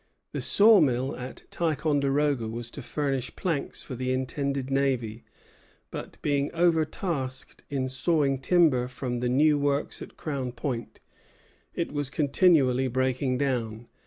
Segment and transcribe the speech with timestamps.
[0.31, 5.23] The saw mill at Ticonderoga was to furnish planks for the intended navy;
[5.91, 10.99] but, being overtasked in sawing timber for the new works at Crown Point,
[11.75, 13.89] it was continually breaking down.